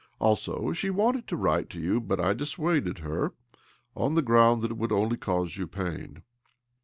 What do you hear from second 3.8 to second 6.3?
on the ground that it would only cause you pain."